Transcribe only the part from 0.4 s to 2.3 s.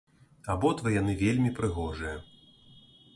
Абодва яны вельмі прыгожыя.